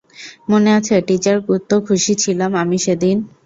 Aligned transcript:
মনে 0.49 0.69
আছে, 0.77 0.95
টিচার 1.07 1.37
কত 1.47 1.69
খুশি 1.87 2.13
ছিলাম 2.23 2.51
আমি 2.61 2.77
সেদিন? 2.85 3.17